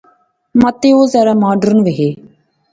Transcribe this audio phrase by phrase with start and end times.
[0.61, 2.09] متے او ذرا ماڈرن وہے